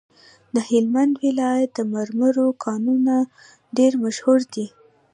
[0.53, 3.15] د هلمند ولایت د مرمرو کانونه
[3.77, 4.67] ډیر مشهور دي.